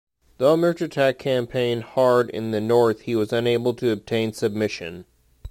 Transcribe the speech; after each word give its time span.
Though 0.39 0.57
Muirchertach 0.57 1.19
campaign 1.19 1.81
hard 1.81 2.31
in 2.31 2.49
the 2.49 2.59
north 2.59 3.01
he 3.01 3.15
was 3.15 3.31
unable 3.31 3.75
to 3.75 3.91
obtain 3.91 4.33
submission. 4.33 5.05